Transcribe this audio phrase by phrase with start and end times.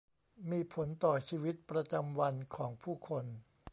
[0.51, 3.25] มีผลต่อชีวิตประจำวันของผู้คน